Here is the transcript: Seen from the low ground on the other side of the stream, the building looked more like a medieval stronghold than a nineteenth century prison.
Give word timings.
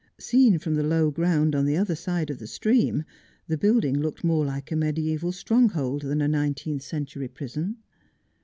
Seen 0.19 0.57
from 0.57 0.73
the 0.73 0.81
low 0.81 1.11
ground 1.11 1.53
on 1.55 1.65
the 1.67 1.77
other 1.77 1.93
side 1.93 2.31
of 2.31 2.39
the 2.39 2.47
stream, 2.47 3.03
the 3.47 3.55
building 3.55 3.99
looked 3.99 4.23
more 4.23 4.43
like 4.43 4.71
a 4.71 4.75
medieval 4.75 5.31
stronghold 5.31 6.01
than 6.01 6.23
a 6.23 6.27
nineteenth 6.27 6.81
century 6.81 7.27
prison. 7.27 7.77